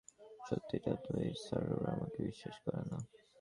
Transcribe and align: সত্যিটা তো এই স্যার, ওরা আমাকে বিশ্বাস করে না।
সত্যিটা 0.47 0.93
তো 1.05 1.11
এই 1.25 1.33
স্যার, 1.45 1.65
ওরা 1.75 1.89
আমাকে 1.91 2.19
বিশ্বাস 2.27 2.55
করে 2.65 2.81
না। 2.91 2.99